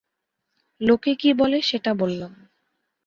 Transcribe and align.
লোকে 0.81 1.11
কী 1.15 1.29
বলে, 1.33 1.57
সেটা 1.61 1.91
বললাম। 1.93 2.31